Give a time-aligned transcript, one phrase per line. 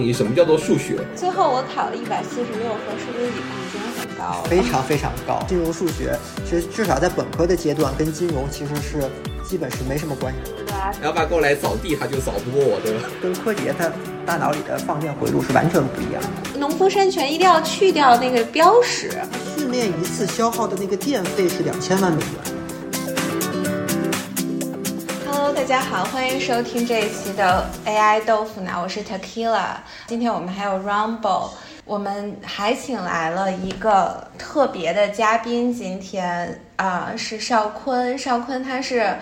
[0.00, 0.98] 你什么叫做数学？
[1.14, 3.32] 最后我考了一百四十六分，是不是已
[3.72, 4.48] 经很高了？
[4.48, 5.42] 非常非常高。
[5.48, 9.10] 金融数学其实至少在本科的阶段，跟金融其实是
[9.48, 10.52] 基本是没什么关系。
[10.52, 10.66] 对
[11.02, 13.00] 然后爸过来扫地，他就扫不过我，对吧？
[13.20, 13.90] 跟柯洁他
[14.24, 16.58] 大脑里的放电回路是完全不一样的。
[16.58, 19.10] 农夫山泉一定要去掉那个标识。
[19.56, 22.55] 训练一次消耗的那个电费是两千万美元。
[25.66, 29.78] 大家好，欢迎收听这一期的 AI 豆腐脑，我是 Tequila。
[30.06, 31.50] 今天我们还有 Rumble，
[31.84, 35.74] 我们还请来了一个特别的嘉宾。
[35.74, 39.16] 今天啊、是邵坤，邵坤他是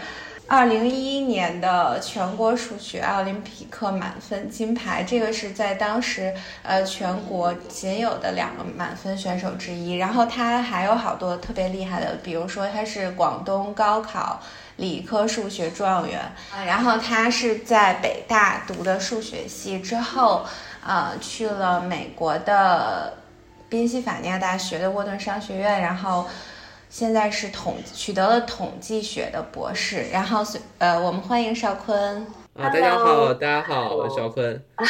[0.46, 9.96] 二零一一年的全国数学奥林匹克满分金牌，这个是在当时呃全国仅有的两个满分选手之一。
[9.96, 14.42] 然后他还有好多特别厉害的，比如说他是广东高考。
[14.76, 16.20] 理科数学状元，
[16.66, 20.44] 然后他是在北大读的数学系，之后
[20.84, 23.14] 呃去了美国的
[23.68, 26.26] 宾夕法尼亚大学的沃顿商学院，然后
[26.90, 30.06] 现在是统取得了统计学的博士。
[30.12, 30.44] 然后
[30.78, 32.26] 呃，我们欢迎邵坤。
[32.56, 34.64] 啊，大家好，大家好，我是邵坤。
[34.76, 34.84] 啊，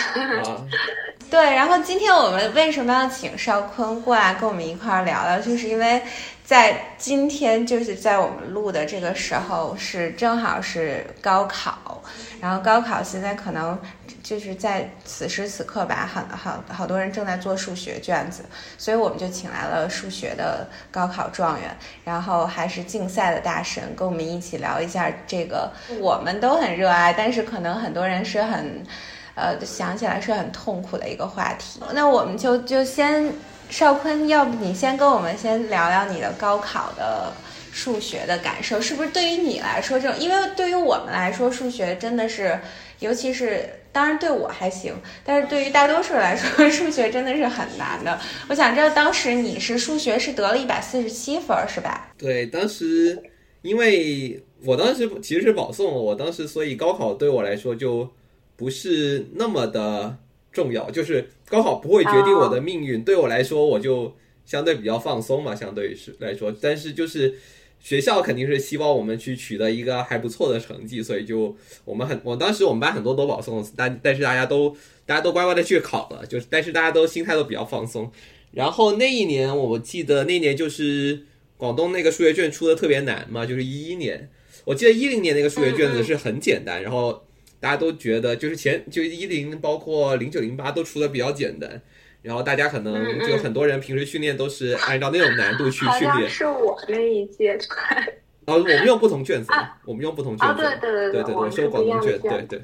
[1.31, 6.03] 对，然后今天我们为什么要请邵坤过来跟我们一块儿聊聊，就是因为。
[6.45, 12.03] 在今天，就是在我们录的这个时候，是正好是高考，
[12.39, 13.81] 然后高考现在可能
[14.23, 18.45] 就是在此时此刻吧，很好好多人正在做数学卷子，
[18.77, 28.85] 所以我们就请来了数学的高考状元，然后还是竞赛的大神，跟我们一起聊一下这个我们都很热爱，但是可能很多人是很，
[29.35, 31.81] 呃，想起来是很痛苦的一个话题。
[31.93, 33.33] 那我们就就先。
[33.71, 37.33] 邵坤，要不你先跟我们先聊聊你的高考的
[37.73, 42.61] 数学的感受，是不是对于你来说，这种因为对于我们来说，数学真的是，
[43.01, 48.21] 尤其是当然对我还行，但是对于大多数人来说，数学真的是很难的。
[48.49, 52.13] 我想知道当时你是数学是得了一百四十七分是吧？
[52.19, 53.21] 对，当时
[53.63, 58.09] 因为我当时其实是保送，我当时所以高考对我来说就
[58.57, 60.19] 不是那么的。
[60.55, 64.15] 重要就是高考不会决定我的命运，对我来说我就
[64.47, 66.55] 相对比较放松嘛，相对于是来说。
[66.61, 67.35] 但是就是
[67.81, 74.71] 学校肯定是希望我们去取得一个还不错的成绩，所以就我们很我当时我们班很多都保送，但但是大家都
[75.05, 78.09] 大家都乖乖的去考了，就是但是大家都心态都比较放松。
[78.53, 81.25] 然后那一年我记得那年就是
[81.57, 84.31] 广东那个数学卷出的特别难嘛，就是一一年，
[84.67, 87.25] 我记得一零年那个数学卷子是很简单，然后。
[87.65, 91.81] 大家都觉得就是前就一零包括零九零八都出的比较简单，
[92.21, 96.29] 然后大家可能就很多人平时训练都是按照那种难度去训练。
[96.29, 98.07] 是我那一届出来。
[98.45, 99.51] 哦，我们用不同卷子，
[99.87, 100.57] 我们用不同卷子。
[100.57, 102.63] 对对对对对，我收广东卷，对对。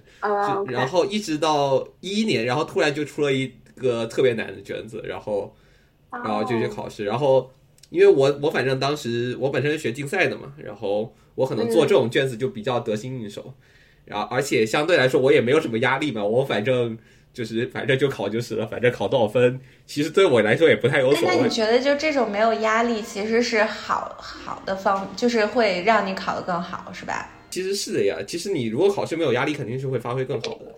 [0.67, 5.57] 然后一直到一一年，然后突然就出了一个特别难的卷子，然后
[6.13, 7.07] 然后就去考试。
[7.07, 7.51] 然后
[7.89, 13.43] 因为我我反正当时我本身是学竞赛的嘛，然后我可能做这种卷子就比较得心应手。
[13.45, 13.80] 然
[14.19, 16.25] 后，而且相对来说，我也没有什么压力嘛。
[16.25, 16.97] 我反正
[17.33, 18.67] 就是，反正就考就是了。
[18.67, 21.37] 反正考多少分，其实对我来说也不太有所谓。
[21.37, 27.31] 那你觉得，就这种没有压力，其实是好好的方，就是会让你考得更好，是吧？
[27.51, 28.17] 其实是的呀。
[28.27, 30.75] 其实你如果考试没有压力，肯定是会发挥更好的。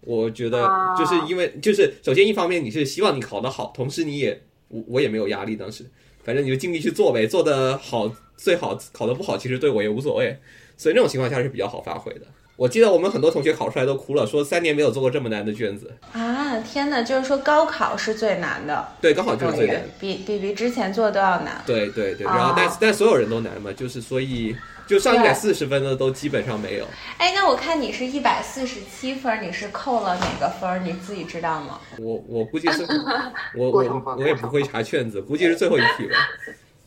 [0.00, 0.66] 我觉得，
[0.98, 5.54] 就是因为，就是首先一方面你是希望你考得好，同时你也我我也没有压力。
[5.56, 5.84] 当时，
[6.24, 10.38] 反正你就尽力去做呗，做得好最好，考得不好其实对我也无所谓。
[10.78, 12.22] 所以那种情况下是比较好发挥的。
[12.58, 16.58] 我记得我们很多同学考出来都哭了，说三年没有做过这么难的卷子啊！
[16.58, 21.62] 天哪，就是说高考是最难的，对，高考就是最难，比比比之前做的都要难。
[21.64, 24.56] 对对对，然后但但所有人都难嘛，就是所以
[24.88, 26.84] 就上一百四十分的都基本上没有。
[27.18, 30.84] 哎，那我看你是一百四十七分，你是扣了哪个分？
[30.84, 31.78] 你自己知道吗？
[32.00, 32.82] 我我估计是，
[33.56, 36.16] 我我我也不会查卷子，估计是最后一题吧。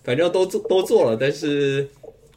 [0.03, 1.87] 反正都做都做了，但是。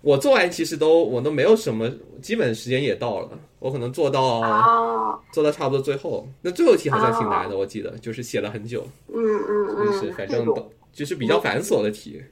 [0.04, 12.22] 我做完其实都我都没有什么，基本时间也到了，我可能做到做到差不多最后，那最后一题好像挺难的，我记得就是写了很久，嗯嗯嗯，就是反正都就是比较繁琐的题，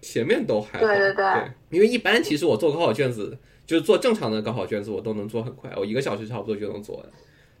[0.00, 7.06] 前面都还好，对对对，因为一般其实我做高考卷子就是做正常的高考卷子我都能做很快，我一个小时差不多就能做完，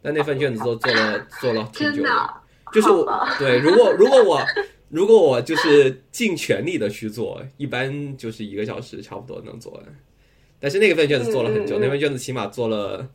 [0.02, 2.10] 但那份卷子都做了做了挺久的，
[2.72, 2.88] 就是
[3.38, 4.40] 对，如果如果我。
[4.92, 9.82] 如果我就是尽全力的去做，一般就是一个小时差不多能做完。
[10.60, 13.08] 但是那个份卷子做了很久，那份卷子起码做了，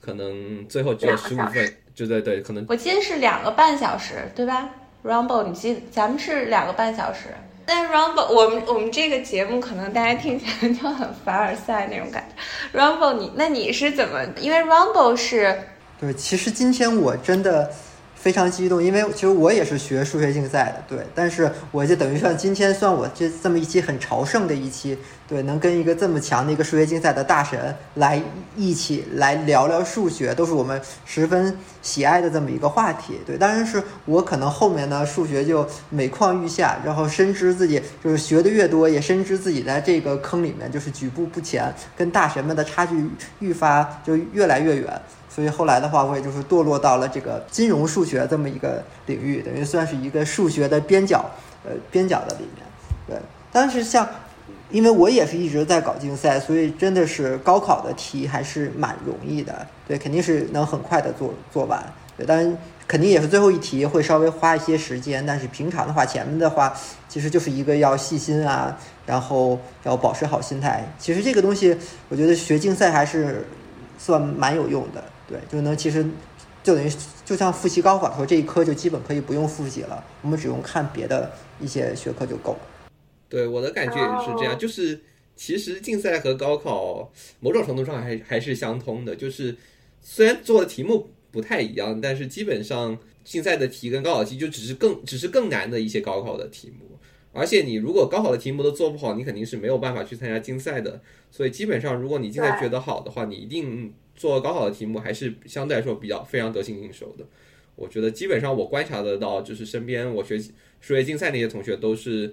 [0.00, 4.70] 可能最后只有十五份，就对对，可能我记得是两个半小时，对吧
[5.04, 7.28] ？Rumble，你记咱们是两个半小时。
[7.66, 12.80] 但 Rumble，我们我们这个节目可能大家听起来就很凡尔赛那种感觉。
[12.80, 14.24] Rumble，你那你是怎么？
[14.40, 15.62] 因为 Rumble 是
[16.00, 17.70] 对，其实今天我真的。
[18.22, 24.96] 非常激动，因为其实我也是学数学竞赛的，对，但是我就等于算今天算我这这么一期很朝圣的一期，
[25.32, 28.20] 对，能跟一个这么强的一个数学竞赛的大神来
[28.54, 42.94] 一起来聊聊数学，都是我们十分喜爱的这么一个话题，对，当然是我可能后面呢数学就每况愈下，然后深知自己就是学的越多，也深知自己在这个坑里面就是举步不前，跟大神们的差距
[43.38, 45.00] 愈发就越来越远。
[45.30, 51.24] 所以后来的话，我也就是堕落到了这个金融数学这么一个领域，等于算是一个数学的边角，
[51.64, 52.66] 呃，边角的里面。
[53.06, 53.16] 对，
[53.50, 54.06] 但是像，
[54.72, 59.66] 因为我也是一直在搞竞赛，所以真的是高考的题还是蛮容易的。
[59.86, 61.80] 对，肯定是能很快的做做完。
[62.16, 62.58] 对，当然
[62.88, 66.74] 肯定也是最后一题会稍微花一些时间，但是平常的话，前面的话
[67.08, 68.76] 其实就是一个要细心啊，
[69.06, 70.84] 然后要保持好心态。
[70.98, 71.76] 其实这个东西，
[72.08, 73.46] 我觉得学竞赛还是
[73.98, 75.04] 算蛮有用的。
[75.28, 76.04] 对，就能其实
[76.62, 76.90] 就等于
[77.24, 81.30] 就像复习高考的时候，这一科就基本可以不用复习了，我们只用看别的
[81.60, 82.58] 一些学科就够了。
[83.32, 85.00] 对，我的感觉也是这样，就是
[85.34, 89.56] 其实竞赛和高考某种程度上还还是相通的，就是
[90.02, 96.98] 虽然做的题目不太一样，但是基本上竞赛的题跟高考题就只是更只是更难的一些高考的题目，
[97.32, 101.00] 而且你如果高考的题目都做不好，你肯定是没有办法去参加竞赛的。
[101.30, 103.94] 所以基本上，如果你竞赛学得好的话，你一定。
[104.14, 107.26] 做高考的题目还是相对来说比较非常得心应手的，
[107.74, 112.32] 我觉得基本上我观察得到，就是身边我学数学竞赛那些同学都是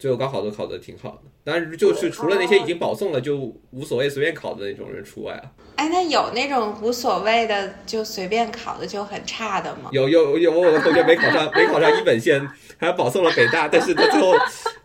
[0.00, 3.36] 最后高考都考得挺好的，但是就是除了那些已经保送了就
[3.70, 5.44] 无所谓随便考的那种人除外啊。
[5.76, 9.90] 哎，那有那种无所谓的就随便考的就很差的吗？
[9.92, 12.44] 有有有，我同学没考上 没考上一本线，
[12.78, 14.32] 还保送了北大，但是他最后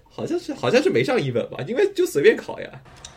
[0.10, 2.70] 好像是好像是没上一本吧，因为就随便考呀。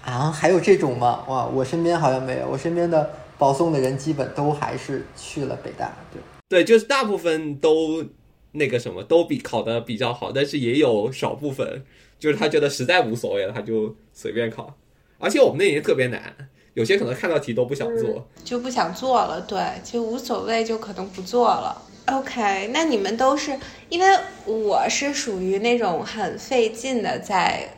[0.05, 1.25] 啊，还有这种吗？
[1.29, 3.11] 哇，我身边好像没有，我身边的。
[3.39, 8.05] 保送的人基本都还是去了北大，对对，就是大部分都
[8.53, 11.85] 那个什么，都比考的比较好，但是也有少部分，
[12.19, 14.75] 就是他觉得实在无所谓了，他就随便考。
[15.19, 16.35] 而且我们那年特别难，
[16.75, 21.83] 有些可能看到题都不想做，就不想做了，对，就无所谓，就可能不做了。
[22.07, 23.59] OK，那你们都是
[23.91, 24.07] 因为
[24.47, 27.69] 我是属于那种很费劲的，在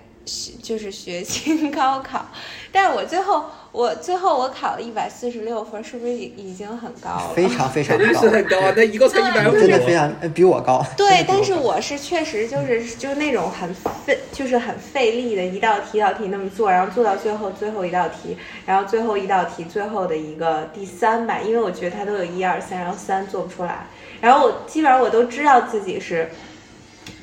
[0.63, 2.31] 就是学 清高考，
[2.73, 3.45] 但是我最后。
[3.73, 7.33] 我最后我考了一百四十六分，是不是已已经很高了？
[7.37, 8.75] 非常非常高，是很高啊！
[8.77, 10.85] 那一个才一百五，真的非常比我高。
[10.97, 13.73] 对， 但是我是确实就是就是那种很
[14.05, 18.37] 费，就是很费力的一道题一道题那么做，然后做到最后最后一道题，
[18.67, 23.87] 然后最后一道题最后的一个第三吧，因为我觉得它都有一二三，然后三做不出来，
[24.21, 26.29] 然后我基本上我都知道自己是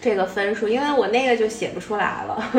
[0.02, 2.52] 这个分数，因为我那个就写不出来了。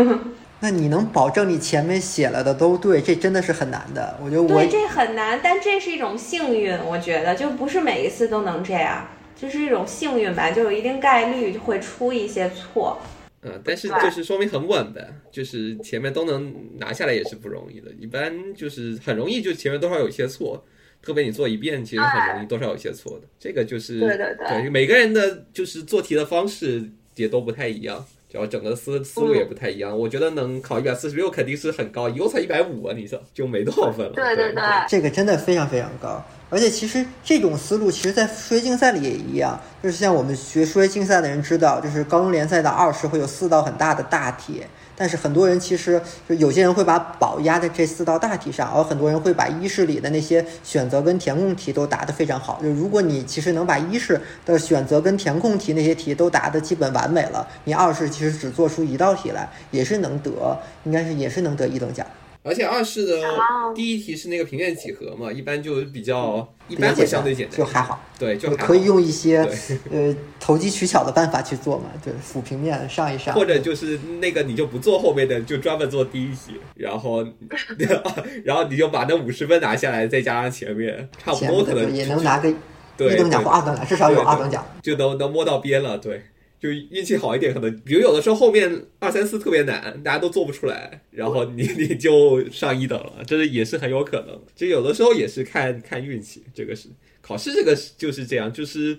[0.61, 3.01] 那你能保证你前面写了的都对？
[3.01, 4.19] 这真的是很难的。
[4.21, 6.77] 我觉得我对这很难，但这是一种幸运。
[6.85, 9.07] 我觉得就不是每一次都能这样，
[9.37, 13.01] 就是一种幸运吧，就有一定概率会出一些错。
[13.43, 17.89] 嗯，但是就是说明很稳呗，就是前面都能拿下来也是不容易的。
[18.01, 20.65] 一般就是很容易，就前面多少有一些错，
[21.01, 23.29] 特别你做一遍，其实很容易多少有些错的。
[23.39, 26.83] 这个就是对对对，每个人的就是做题的方式
[27.15, 28.05] 也都不太一样。
[28.29, 34.13] 就整个思思路也不太一样，我觉得能考一百四十六肯定是很高，一共才一百五啊，你说就没多少分了。
[34.13, 44.63] 对对对，这个真的非常非常高，而且其实这种思路，其实在数学竞赛里也一样，就是像我们学数学竞赛的人知道，就是高中联赛的二十会有四道很大的大题。
[44.99, 52.59] 但是很多人其实就有些人会把宝压在这四道大题上，而很多人会把一试里的那些选择跟填空题都答得非常好。
[52.61, 62.05] 就如果你其实能把一试的选择跟填空题那些题都答得基本完美了，你二试其实只做出一道题来，也是能得，应该是也是能得一等奖。
[62.49, 63.23] 而且二试的
[63.75, 68.03] 第一题是那个平面几何嘛，一般就比较一般会相对简单，就还好。
[68.19, 69.47] 对，就可以用一些
[69.91, 73.35] 呃投机取巧的办法去做嘛，对，辅平面上一上。
[73.35, 77.25] 或者就是那个你就不做后面的，就专门做第一题，然后
[78.45, 82.55] 然后你就把那五十分拿下来，再加上前面，差不多可能也能拿个一
[82.97, 86.23] 等奖或二等奖，至少有二等奖，就能能摸到边了，对。
[86.61, 94.41] 就运气好一点，可能比如有的时候后面二三四特别难，大家都做不出来，然后你 你就上一等了，这是也是很有可能。
[94.57, 96.89] 就有的时候也是看看运气，这个是
[97.21, 98.99] 考试这个就是这样，就是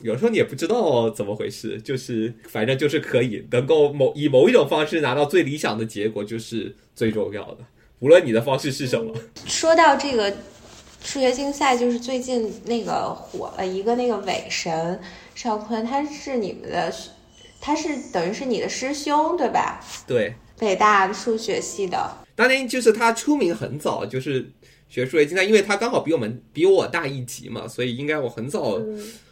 [0.00, 7.58] 有时候你也不知道怎么回事，就是反正就是可以能够某以某一种方式拿到最理想的结果，就是最重要的，
[8.00, 9.14] 无论你的方式是什么。
[9.46, 10.30] 说到这个
[11.04, 14.98] 数学竞赛，就是最近那个火了一个那个伪神。
[15.38, 16.92] 邵坤，他是你们的，
[17.60, 19.80] 他是等于是你的师兄，对吧？
[20.04, 22.10] 对，北大数学系的。
[22.34, 24.50] 当年就是他出名很早，就是
[24.88, 28.80] 学数学竞赛，因为他刚好比我们比我大一级嘛，所以应该我很早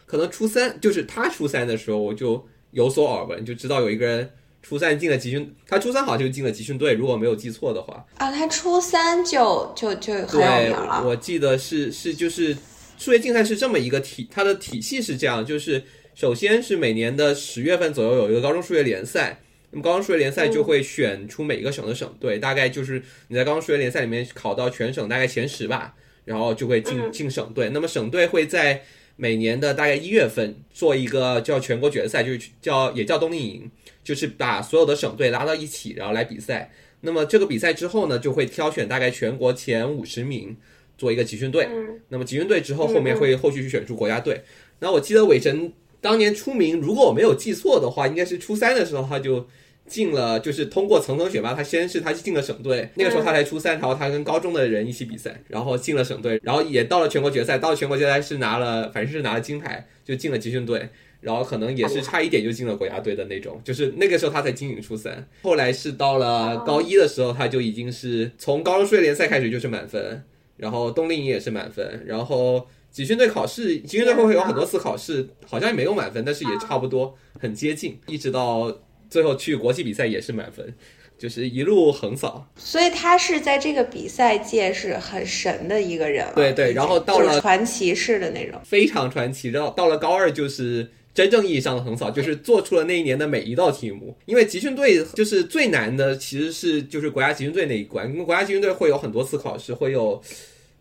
[0.07, 4.31] 可能初三就是他初三的时候，我就有所耳闻，就知道有一个人
[4.63, 8.07] 初三进了集训，他初三好像就进了集训队，如果没有记错的话。
[8.19, 11.03] 啊，他初三就就就很有对名，了。
[11.05, 12.57] 我记得是是就是
[12.99, 15.83] 数学竞赛是这么一个体，它的体系是这样，就是
[16.15, 27.71] 首先是每年的十月份左右有一个高中数学联赛，那么高中数学联赛就会选出每一个省的省队，大概就是你在高中数学联赛里面考到全省大概前十吧，然后就会进嗯进省队。
[27.71, 28.83] 那么省队会在
[29.17, 33.71] 每年的大概一月份做一个叫全国决赛，就是叫也叫冬令营，
[34.03, 36.71] 就是把所有的省队拉到一起，然后来比赛。
[37.03, 40.57] 那么这个比赛之后呢，就会挑选大概全国前五十名
[40.97, 41.69] 做一个集训队。
[41.71, 42.01] 嗯。
[42.09, 44.43] 那么集训队之后，后面会后续去选出国家队。
[44.79, 49.47] 然后我记得韦神当年出名，如果我没有记错的话，应该是初三的时候他就
[49.87, 60.89] 进了，就是通过层层选拔，他先是他进了省队，那个时候他才初三，然后他跟高中的人一起比赛，然后进了省队，然后也到了全国决赛，到了全国决赛是拿了，反正是拿了金牌，就进了集训队。
[61.23, 70.23] 然后可能也是差一点就进了国家队的那种，就是那个时候他才仅仅初三，后来是到了高一的时候，他就已经是从高中数学联赛开始就是满分，
[70.57, 78.75] 然后冬令营也是满分，然后集训队考试，集训队会有很多次考试，好像也没有满分，但是也差不多很接近，一直到
[79.11, 80.75] 最后去国际比赛也是满分，
[81.19, 82.47] 就是一路横扫。
[82.57, 86.33] 所以他是在这个比赛界是很神的一个人了。
[86.35, 88.61] 对对然后到了传奇式的那种。
[88.65, 89.51] 非常传奇。
[89.51, 94.15] 然后到了高二就是真正意义上的横扫，就是做出了那一年的每一道题目。
[94.27, 100.23] 因为集训队就是最难的，其实是就是国家集训队那一关，因为国家集训队会有很多次考试，会有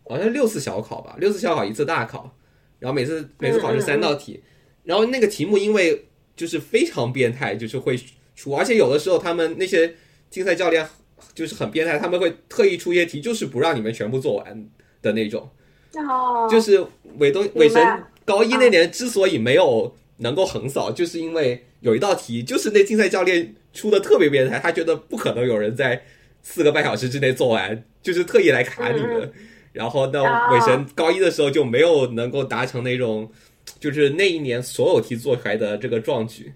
[0.06, 2.36] 好像六次小考吧，六次小考一次大考，
[2.78, 4.42] 然后每次每次考试三道题，
[4.84, 6.04] 然后那个题目因为
[6.36, 7.98] 就是非常变态，就是会
[8.34, 9.94] 出，而且有的时候他们那些
[10.28, 10.86] 竞赛教练
[11.34, 14.68] 就是很变态，他们会特意出一些题，就是不让你们全部做完
[15.00, 15.48] 的那种。
[15.94, 17.60] 哦，就是韦东明白。
[17.60, 26.02] 韦神高一那年之所以没有能够横扫，就是因为有一道题，就是那竞赛教练出的特别变态，他觉得不可能有人在
[26.42, 29.30] 四个半小时之内做完，就是特意来卡你们。
[29.72, 33.30] 然后那哦韦神高一的时候就没有能够达成那种，
[33.78, 36.50] 就是那一年所有题做出来的这个壮举。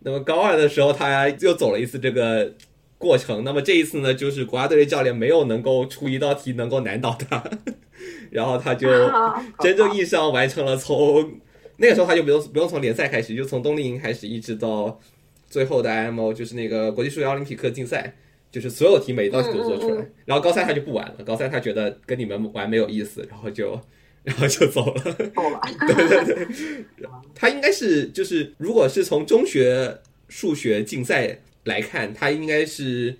[0.00, 2.52] 那么高二的时候，他又走了一次这个
[2.98, 3.44] 过程。
[3.44, 7.42] 那么这一次呢，就是国家队的教练没有能够出一道题能够难倒他，
[8.30, 11.32] 然后他就 啊真正意义上完成了从
[11.76, 15.00] 那个时候他就不用不用从联赛开始，就从冬令营开始，一直到
[15.48, 18.14] 最后的 IMO，就是那个国际数学奥林匹克竞赛，
[18.50, 19.96] 就是所有题每一道题都做出来。
[19.96, 23.78] 嗯嗯然后高三他就不玩了，高三他觉得跟你们玩没有意思，然后就
[24.24, 25.02] 然后就走了。
[25.02, 25.60] 走了，
[27.34, 33.16] 他应该是就是，如果是从中学数学竞赛来看，他应该是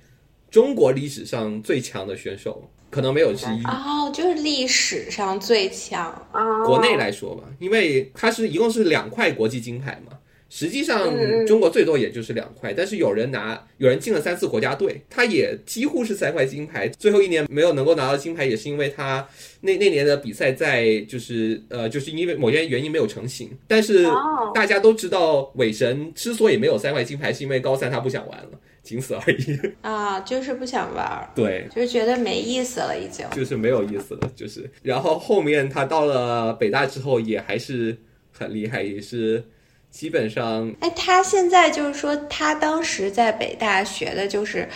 [0.50, 3.64] 中国历史上最强的选手，可能没有之一。
[3.64, 6.06] 哦，就是历史上最强。
[6.30, 10.16] 啊，国内来说吧，因为他是一共是两块国际金牌嘛，
[10.48, 11.12] 实际上
[11.44, 16.86] 中国最多也就是两块，但是有人拿，有人进了三次国家队，他也几乎是三块金牌。
[16.88, 19.26] 最后一年没有能够拿到金牌，也是因为他
[19.62, 23.50] 那那年的比赛在就是呃就是因为某些原因没有成型。
[23.66, 28.50] 但是哦大家都知道，韦神之所以没有三块金牌，是因为高三他不想玩了，
[28.84, 29.58] 仅此而已。
[29.82, 33.26] 啊，就是不想玩儿，对，就是觉得没意思了，已经。
[33.34, 34.70] 就是没有意思了，就是。
[34.82, 37.98] 然后后面他到了北大之后，也还是
[38.30, 39.42] 很厉害，也是
[39.90, 44.68] 基本上哎，他现在就是说，他当时在北大学的就是，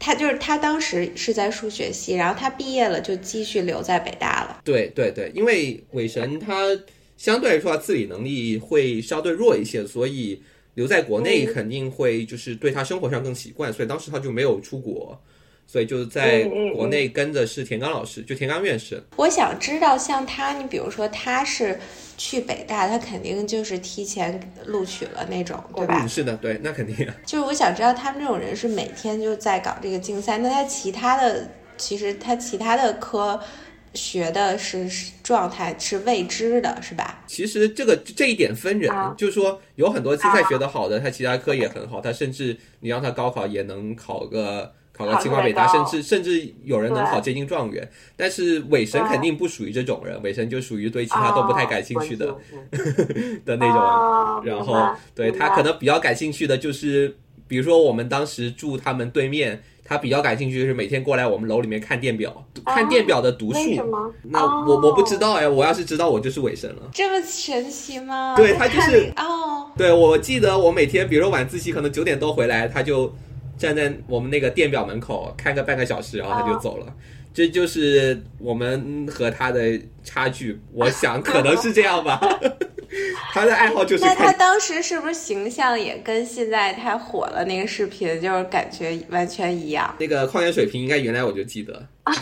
[0.00, 4.60] 他就是他当时是在数学系，然后他毕业了就继续留在北大了。
[4.64, 6.62] 对对对，因为韦神他
[7.16, 10.42] 相对来说他自理能力会相对弱一些，所以
[10.74, 15.20] 留在国内肯定会就是对他生活上更习惯，所以当时他就没有出国。
[15.66, 16.42] 所以就是在
[16.74, 19.02] 国内跟的是田刚老师，就田刚院士。
[19.16, 21.80] 我想知道，像他，你比如说他是
[22.18, 26.02] 去北大，他肯定就是提前录取了那种，对吧？
[26.04, 26.94] 嗯，是的，对，那肯定。
[27.24, 33.40] 就是我想知道他们这种人是每天就在搞这个竞赛，那他其他的其实他其他的科
[33.94, 37.22] 学的是是状态是未知的，是吧？
[37.26, 47.88] 其实这个这一点分人，啊就是说有很多竞赛学得好的，他其他科也很好，他甚至你让他高考也能考个考个清华北大，甚至甚至有人能考接近状元。
[48.16, 52.26] 但是韦神肯定不属于这种人，韦神就属于对其他都不太感兴趣的、
[53.46, 53.76] 的那种。
[53.76, 57.16] 哦然后对他可能比较感兴趣的就是，
[57.48, 59.62] 比如说我们当时住他们对面。
[59.84, 63.58] 他比较感兴趣就是每天过来我们楼里面看电表，看电表的读数。
[63.58, 64.10] 为什么？
[64.22, 66.90] 那哦我我不知道哎，我要是知道我就是韦神了。
[66.92, 68.34] 这么神奇吗？
[68.34, 73.14] 对他就是哦，对，我记得我每天，比如说晚自习可能九点多回来，他就
[73.58, 76.86] 站在我们那个电表门口看个半个小时，然后他就走了。
[77.34, 82.20] 这就是我们和他的差距，我想可能是这样吧。
[83.34, 84.32] 他的爱好就是那他。
[84.34, 89.92] 当时是不是形象也跟现在太火了那个视频，就是感觉完全一样？
[89.98, 91.72] 那个矿泉水瓶应该原来我就记得，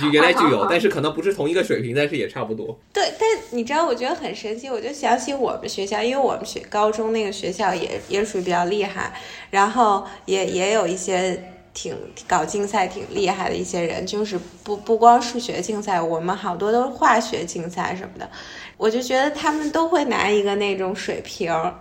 [0.01, 2.79] 就原来就有， 但是可能不是同一个水平，但是也差不多。
[2.93, 9.13] 对，但你知道，我觉得很神奇，我就想起我们学校，因为我们学高中那个学校也也属于比较厉害，
[9.51, 11.43] 然后也也有一些
[11.75, 11.95] 挺
[12.27, 18.31] 搞竞赛挺厉害的一些人，就是不不光数学竞赛，我们好多都是化学竞赛什么的，
[18.83, 21.73] 我就觉得他们都会拿一个那种水瓶儿，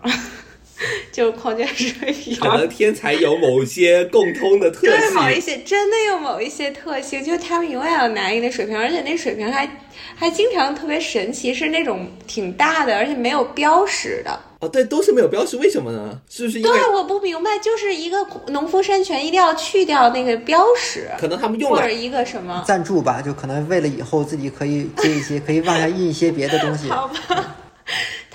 [1.12, 2.51] 就是矿泉水瓶儿。
[2.51, 9.67] 可能天才有某些共通的特性对某一，些真的有某一些特性，就是他们永远要拿一个那水瓶，而且那水瓶还
[10.15, 14.39] 还经常特别神奇，是那种挺大的，而且没有标识的。
[14.62, 16.22] 哦，对，都是没有标识，为什么呢？
[16.30, 22.63] 是不是因为对，我不明白，就是一个农夫山泉一定要去掉那个标识，可能他们用了或者一个什么？
[22.65, 26.88] 赞助吧，就可能为了以后自己可以接一些，可以往下印一些别的东西。
[26.94, 27.56] 好吧，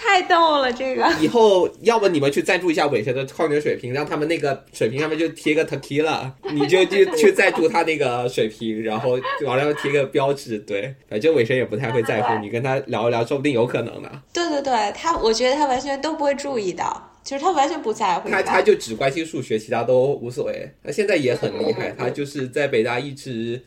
[0.07, 1.05] 太逗了，这个。
[1.21, 10.59] 以后要不你们去赞助一下伟神的矿泉水瓶，让他们那个水瓶上面就贴个 tequila，你就就去赞助他那个水瓶，然后就往上贴个标志。
[10.61, 14.11] 对，反正伟神也不太会在乎，你跟他聊一聊，说不定有可能呢。
[14.33, 18.29] 对对对，他我觉得他完全都不会注意到，就是他完全不在乎。
[18.29, 20.71] 他他就只关心数学，其他都无所谓。
[20.85, 23.63] 他现在也很厉害，他就是在北大一直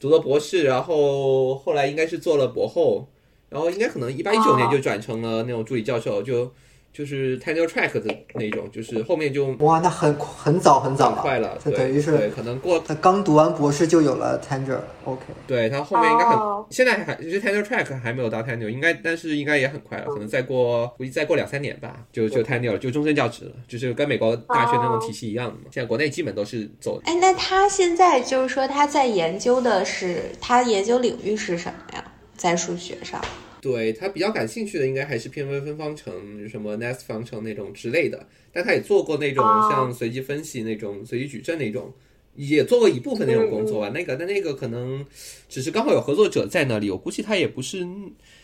[0.00, 3.08] 读了博士，然后后来应该是做了博后，
[3.52, 6.50] 然后应该可能一八一九年就转成了那种助理教授，就
[6.92, 25.60] 就是 tenure track 的那种，就是后面就哇，那很很早很早了快了，这对等于是对，可能过他刚读完博士就有了 tenure，OK，对他后面应该很，哦现在还就是 tenure track 还没有到 tenure，应该但是应该也很快了，可能再过估计再过两三年吧，就就 tenure 了，就终身教职了，就是跟美国大学那种体系一样的嘛。
[25.70, 32.04] 现在国内基本都是走哎，那他现在就是说他在研究的是他研究领域是什么呀？
[32.42, 33.24] 在数学上？
[33.60, 36.12] 对他比较感兴趣的，应该还是偏微分方程，
[36.48, 38.26] 什么 nest 方程那种之类的。
[38.52, 41.94] 但他也做过那种哦像随机分析那种、随机矩阵那种，
[42.34, 43.90] 也做过一部分那种工作吧。
[43.90, 45.06] 那个，但那个可能
[45.48, 47.86] 只是刚好有合作者在那里，我估计他也不是。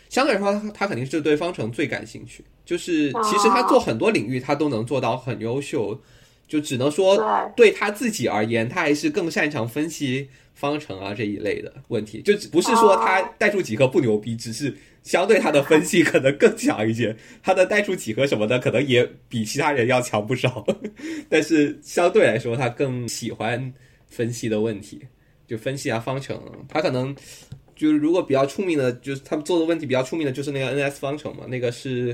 [0.08, 2.44] 相对来说，他他肯定是对方程最感兴趣。
[2.64, 6.00] 就是其实他做很多领域，他都能做到很优秀。
[6.46, 12.20] 就只能说对对他自己而言，他还是更擅长分析方程啊这一类的问题。
[12.22, 20.66] 就不是说他代数几何不牛逼，只是相对他的分析可能更强一些，他的代数几何什么的可能也比其他人要强不少。
[21.30, 23.72] 但是相对来说，他更喜欢
[24.08, 25.00] 分析的问题，
[25.46, 27.14] 就分析啊方程，他可能。
[27.78, 32.08] 就是如果比较出名的，就是他们做的问题比较出名的，就是那个 NS 方程嘛，那个是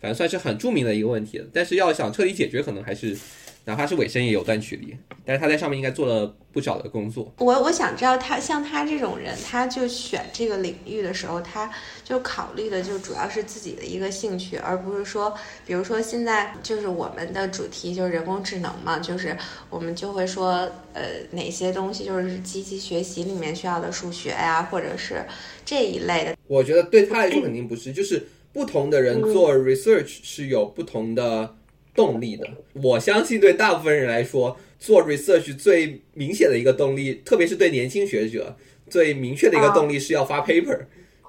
[0.00, 1.38] 反正算是很著名的一个问题。
[1.52, 3.14] 但是要想彻底解决，可能还是
[3.64, 4.96] 哪怕是尾声也有段距离。
[5.24, 7.32] 但是他在上面应该做了不少的工作。
[7.38, 11.70] 我我想知道他像他这种人，他就选这个领域的时候，他
[12.02, 15.32] 就考虑的就主要是自己的一个兴趣，而不是说，
[15.64, 19.36] 比如说现在就是我们的主题就是人工智能嘛，就是
[19.68, 25.24] 我们就会说，呃，哪些东西就是机器学习里面需要的数学呀、或者是
[25.64, 26.34] 这一类的。
[26.48, 31.54] 我觉得对他来说肯定不是，就是不同的人做 research 是有不同的
[31.94, 32.46] 动力的。
[32.74, 38.56] 我相信对大部分人来说，做 research 最明显的一个动力，特别是对年轻学者
[38.88, 40.78] 最明确的一个动力是要发 paper，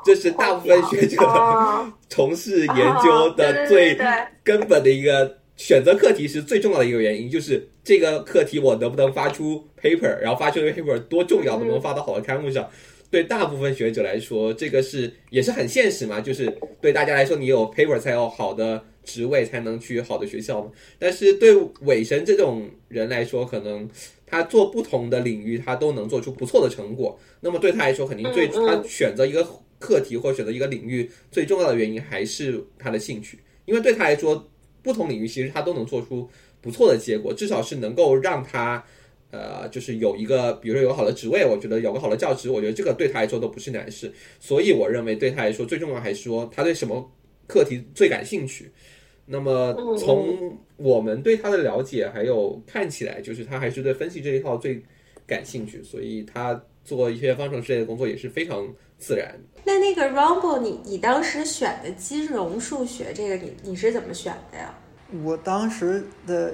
[0.06, 3.98] 这是大部分学者哦 从事研究的最
[4.44, 12.70] 根本的一个选择课题是最重要的一个原因，就是这个课题我能不能发出 paper，然后发出的 paper 多重要，能不能发到好的刊物上。
[13.12, 20.72] 对大部分学者来说，这个是也是很现实嘛，就是对大家来说，你有 paper 才有好的职位，才能去好的学校嘛。
[20.98, 23.88] 但是对伟神这种人来说，可能
[24.26, 27.20] 他做不同的领域，他都能做出不错的成果。
[27.42, 29.46] 那么对他来说，肯定最他选择一个
[29.78, 34.50] 课题或选择一个领域最重要的原因还是他的兴趣，因为对他来说，
[34.82, 36.30] 不同领域其实他都能做出
[36.62, 38.82] 不错的结果，至少是能够让他。
[39.32, 44.12] 呃，就是有一个，比如说有个好的职位，我觉得有个好的教职，我觉得这个对他来说都不是难事。
[44.40, 47.10] 所以我认为对他来说最重要还是说他对什么
[47.48, 48.72] 课题最感兴趣。
[49.26, 54.84] 那么从我们对他的了解还有看起来，就是他还是对分析这一套最
[55.26, 58.68] 感兴趣，所以他做一些方程式类的工作也是非常
[58.98, 59.40] 自然。
[59.64, 64.78] 那那个 Rumble，你你当时选的金融数学这个，你你是怎么选的呀？
[65.24, 66.54] 我当时的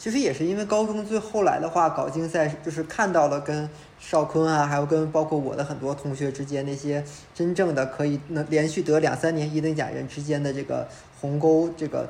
[0.00, 10.88] 其实也是因为高中最后来的话搞竞赛，就是看到了跟邵坤啊，还有跟包括我的很多同学之间那些真正的可以能连续得两三年一等奖人之间的这个
[11.20, 12.08] 鸿沟，这个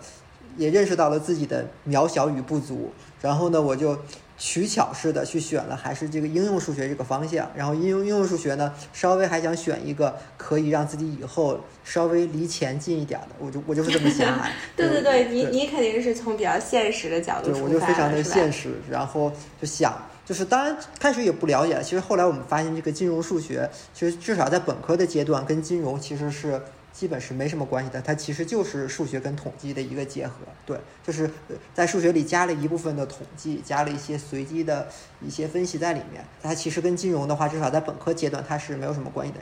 [0.56, 3.98] 也认识到了自己的渺小与不足，然后呢，我就。
[4.42, 7.48] 取巧式的去选了，还是这个应用数学这个方向。
[7.54, 13.26] 然后应用应用数学呢，稍微还想选一个可以让自己以后稍微离钱近一点的。
[13.38, 14.40] 我就我就是这么想。
[14.74, 17.60] 对对对，你你肯定是从比较现实的角度出发。
[17.60, 21.78] 对，我就非常的现实，然后就想，就是当然开始也不了解。
[21.82, 26.58] 其实后来我们发现，这个金融数学其实至少在本科的阶段，跟金融其实是。
[26.92, 30.34] 基本是没什么关系的，它其实就是数学跟统计的一个结合。
[30.66, 31.30] 对，就是
[31.72, 34.88] 在数学里加了一部分的统计，加了一些随机的
[35.20, 36.24] 一些分析在里面。
[36.42, 39.40] 它其实跟金融的话，至少在本科阶段它是没有什么关系的。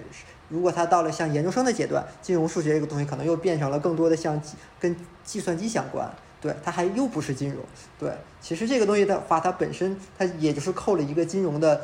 [0.49, 4.41] 如果它到了像研究生的阶段，金融数学这个东西可能又变成了更多的像
[4.79, 6.11] 跟计算机相关。
[6.41, 7.65] 对，它还又不是金融。
[7.99, 11.83] 对，其实这个东西的话，它本身它也就是扣了一个金融的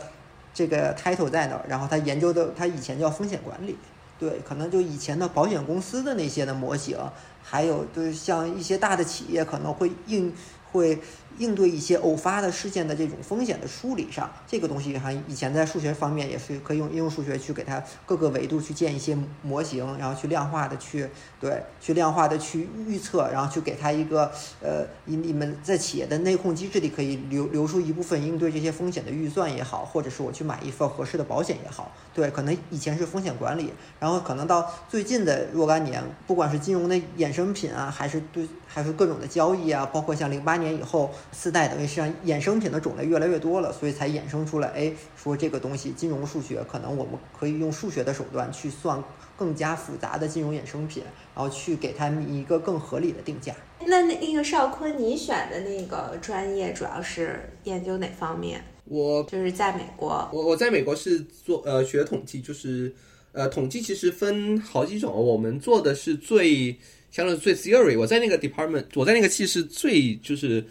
[0.54, 3.76] 这个 title 在那儿，然后它研究的它以前叫风险管理。
[4.18, 6.98] 对，可能就以前的保险公司的那些的模型，
[7.42, 10.32] 还有就是像一些大的企业可能会应
[10.74, 10.98] 会。
[11.36, 21.08] 应对一些偶发的事件的这种风险的梳理上，这个东西哈，以前在数学方面也是可以用应用数学去给它各个维度去建一些模型，然后去量化的去
[21.40, 24.30] 对，去量化的去预测，然后去给它一个
[24.62, 41.10] 呃，你你们在企业的内控机制里可以留留出一部分应对这些风险的预算也好，或者是我去买一份合适的保险也好，对，可能以前是风险管理，然后可能到最近的若干年，不管是金融的衍生品啊，还是对还有各种的交易啊，包括像零八年以后。
[41.32, 49.02] 四代等于实际上衍生品的种类越来越多了，所以才衍生出来，哎，说这个东西金融数学可能我们可以用数学的手段去算
[49.36, 51.02] 更加复杂的金融衍生品，
[51.34, 53.54] 然后去给他们一个更合理的定价。
[53.80, 58.64] 那那那个邵坤，你选的那个专业主要是研究哪方面？
[58.86, 62.94] 我就是在美国，我我在美国是做呃学统计，就是
[63.32, 66.78] 呃统计其实分好几种，我们做的是最
[67.14, 70.64] 相对最 theory，我在那个 department，我在那个系是最就是。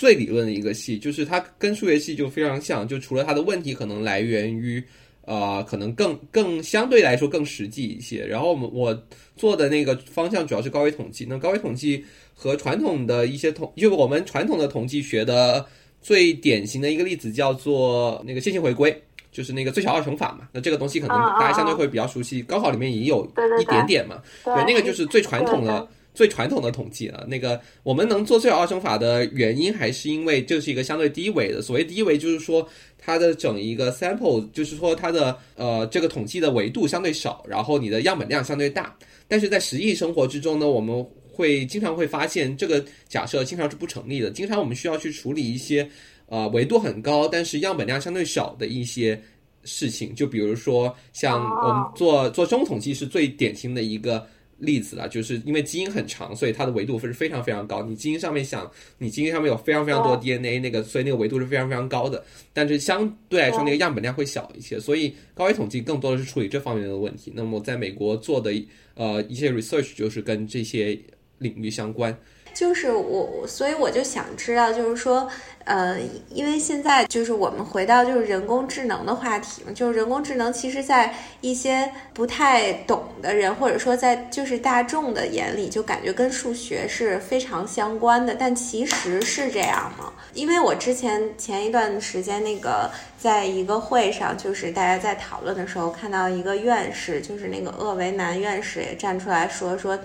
[0.00, 4.82] 最理论的一个系，就是它跟数学系就非常像，就除了它的问题可能来源于，
[5.26, 8.26] 呃，可能更更相对来说更实际一些。
[8.26, 8.98] 然后我们我
[9.36, 11.26] 做的那个方向主要是高维统计。
[11.28, 15.66] 那高维统计和传统的一些统，就我们传统的统计学的
[16.00, 18.90] 最典型的一个例子叫做那个线性回归，
[19.30, 20.48] 就是那个最小二乘法嘛。
[20.52, 23.24] 那这个东西可能大家相对会比较熟悉，高考里面也有
[23.60, 24.22] 一点点嘛。
[24.44, 25.86] 对，那个就是最传统的。
[26.12, 31.62] 最传统的统计啊，那个我们能做最小二乘法的原因，还是因为这是一个相对低维的。
[31.62, 38.94] 所谓低维，就是说它的整一个 sample，就是说它的呃这个统计的维度相对少，然后你的样本量相对大。
[39.28, 44.30] 但是在实际生活之中呢，我们会经常会发现这个假设经常是不成立的。
[44.30, 45.88] 经常我们需要去处理一些
[46.30, 49.22] 呃维度很高，但是样本量相对少的一些
[49.64, 50.14] 事情。
[50.14, 54.26] 就比如说像我们做做生物统计是最典型的一个。
[54.62, 57.82] 例子啊，就是因为基因很长，所以它的维度是非常非常高。
[57.82, 62.22] 你基因上面想，你基因上面有非常非常多 DNA，那个所以那个维度是非常非常高的。
[62.52, 64.78] 但是相对来说，那个样本量会小一些。
[64.78, 67.32] 所以高维统计更多的是处理这方面的问题。
[67.34, 68.52] 那么在美国做的
[68.96, 70.94] 呃一些 research 就是跟这些
[71.38, 72.14] 领域相关。
[72.52, 75.28] 就是我，所以我就想知道，就是说，
[75.64, 75.96] 呃，
[76.28, 90.12] 因为现在就是我们回到就是人工智能的话题嘛，就是人工智能，其实，在一些不太懂的人，或者说在就是大众的眼里，就感觉跟数学是非常相关的，但其实是这样吗？
[90.34, 99.98] 因为我之前前一段时间那个在一个会上，就是大家在讨论的时候，看到一个院士，就是那个鄂维南院士也站出来说说。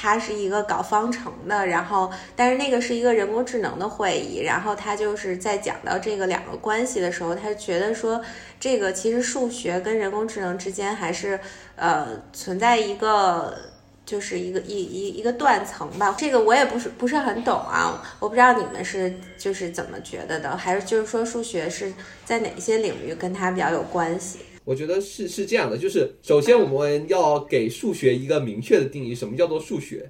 [0.00, 8.22] 他是一个搞方程的，然后，但是那个是一个人工智能的会议，然后他就是在讲到这个两个关系的时候，他觉得说，
[8.60, 11.40] 这个其实数学跟人工智能之间还是
[11.74, 13.58] 呃存在一个
[14.06, 16.14] 就是一个一一一个断层吧。
[16.16, 21.92] 这个我也不是不是很懂啊，我不知道你们是就是怎么觉得的，还是就是说数学是
[22.24, 24.38] 在哪些领域跟它比较有关系？
[24.68, 30.06] 我觉得是是这样的，就是首先我们要给数学一个明确的定义，什么叫做数学？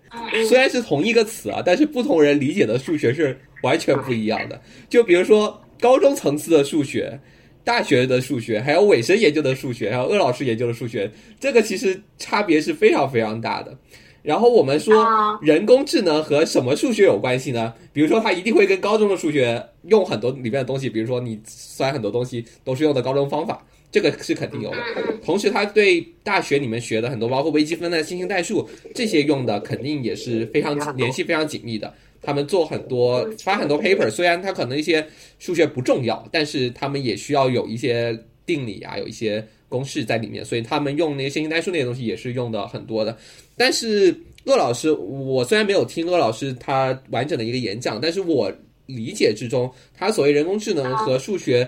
[0.49, 4.61] 虽然是同一个词啊，但是不同人理解的数学是完全不一样的。
[4.89, 7.21] 就比如说高中层次的数学、
[7.63, 13.79] 大学的数学，还有尾声研究的数学，还有鄂老师研究的数学，这个其实差别是非常非常大的。
[14.23, 17.73] 然后我们说人工智能和什么数学有关系呢？
[17.93, 23.65] 比如说它一定会跟高中的数学用很多里面的东西，比如说你算很多东西都是用的高中方法。
[23.91, 24.79] 这个是肯定有的，
[25.25, 31.93] 同时他对大学里面学的很多，包括微积分的线性代数这些用的，肯定也是非常联系非常紧密的。
[32.21, 35.07] 他们做很多发很多 paper，虽然他可能一些
[35.39, 43.17] 数学不重要，但是他们也需要有一些定理啊，有一些公式在里面，所以他们用那些线性代数那些东西也是用的很多的。
[43.57, 48.53] 但是鄂老师，我虽然没有听鄂老师他完整的一个演讲，但是我
[48.87, 51.67] 理解之中，他所谓人工智能和数学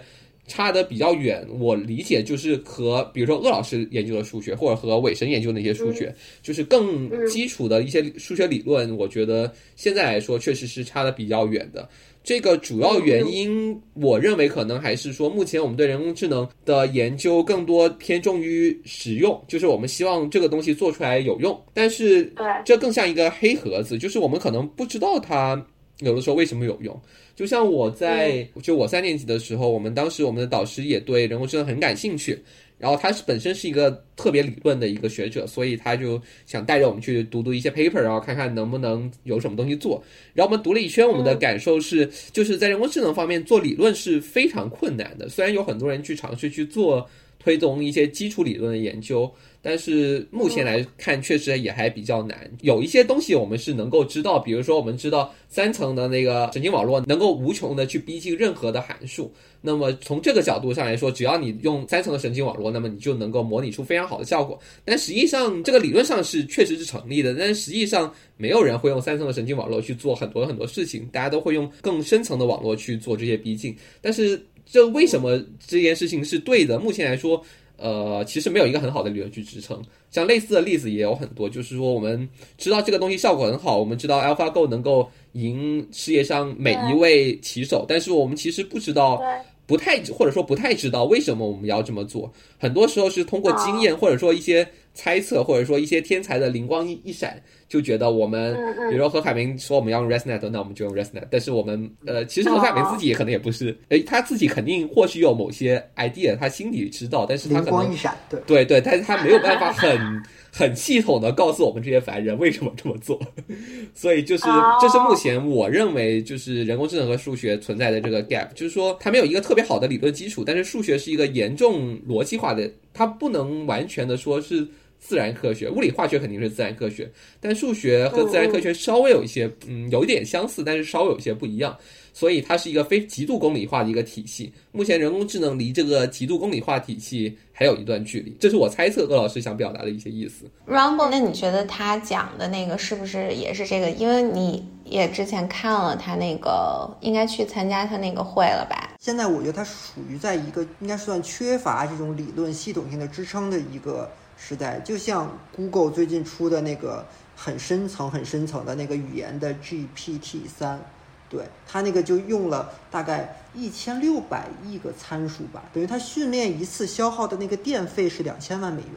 [0.50, 1.46] 差的比较远。
[1.58, 11.88] 我理解就是和比如说鄂老师研究的数学，或者和伟神研究的一些数学，就是更基础的一些数学理论，我觉得现在来说确实是差的比较远的。
[12.22, 22.30] 这个主要原因，我认为可能还是说，目前我们对人工智能的研究更多偏重于实用，就是我们希望这个东西做出来有用，但是
[22.62, 25.56] 这更像一个黑盒子，就是我们可能不知道它
[26.00, 27.00] 有的时候为什么有用。
[27.34, 32.38] 就像我在就我三年级的时候，我们当时我们的导师也对人工智能很感兴趣，
[32.76, 40.02] 然后他是本身是一个特别理论的一个学者，所以他就想带着我们去读读一些 paper，然后看看能不能有什么东西做。
[40.34, 45.28] 然后我们读了一圈，我们的感受是，就是在人工智能方面做理论是非常困难的。
[45.28, 47.08] 虽然有很多人去尝试去做
[47.38, 52.50] 推动一些基础理论的研究，但是目前来看确实也还比较难。
[52.62, 59.32] 有一些东西我们是能够知道，比如说我们知道三层的那个神经网络能够无穷的去逼近任何的函数。
[59.62, 64.58] 那么从这个角度上来说，只要你用三层的神经网络，那么你就能够模拟出非常好的效果。
[64.86, 73.76] 但实际上，这个理论上是确实是成立的，但实际上没有人会用三层的神经网络去做很多很多事情，大家都会用更深层的网络去做这些逼近。
[74.00, 76.78] 但是这为什么这件事情是对的？
[76.78, 77.44] 目前来说，
[77.80, 79.82] 呃，其实没有一个很好的理由去支撑。
[80.10, 89.20] 像类似的例子也有很多，就是说我们知道这个东西效果很好，我们知道 AlphaGo 能够赢世界上每一位棋手，但是我们其实不知道。
[89.66, 97.40] 不太或者说不太知道为什么我们要这么做，很多时候是通过经验或者说一些猜测，或者说一些天才的灵光一一闪，
[97.70, 98.52] 就觉得我们，
[98.90, 101.22] 比如说何凯明说我们要用 ResNet，那我们就用 ResNet。
[101.30, 109.96] 但是我们呃，其实何凯明自己也可能也不是，诶，他自己肯定或许有某些 idea，他心里知道，但是他可能灵光一闪，对，对对，但是他没有办法很
[110.52, 113.16] 很系统的告诉我们这些凡人为什么这么做，
[113.94, 114.76] 所以就是哦。
[114.82, 124.66] 这是目前我认为就是人工智能和数学存在的这个 gap，就是说它没有一个特别好的理论基础，但是数学是一个严重逻辑化的，它不能完全的说是。
[125.00, 127.10] 自然科学、物理、化学肯定是自然科学，
[127.40, 131.76] 但数学和自然科学稍微有一些，嗯，有一点相似，但是稍微有一些不一样。
[132.12, 134.52] 所以它是一个非极度公理化的一个体系。
[134.72, 140.44] 目前人工智能离这个极度公理化体系还有一段距离，这是我猜测鄂老师想表达的一些意思。
[140.66, 143.88] Rumble，那你觉得他讲的那个是不是也是这个？
[143.90, 148.96] 因为你也之前看了他那个，应该去参加他那个会了吧？
[148.98, 154.10] 现在我觉得他属于在一个应该算缺乏这种理论系统性的支撑的一个
[154.42, 157.04] 时代，就像 Google 最近出的那个
[157.36, 160.80] 很深层、很深层的那个语言的 GPT 三，
[161.28, 168.92] 对它那个就用了大概一千六百亿个参数吧，等于它训练一次消耗的那个电费是两千万美元，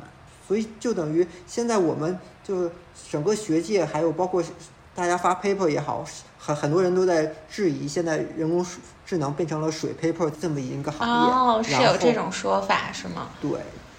[0.48, 2.72] 所以就等于现在我们就
[3.12, 4.42] 整个学界还有包括
[4.96, 6.06] 大家发 paper 也好，
[6.40, 8.66] 很很多人都在质疑现在人工
[9.06, 13.30] 智能变成了水 paper 这么一个行业，哦，是有这种说法是吗？
[13.42, 13.52] 对，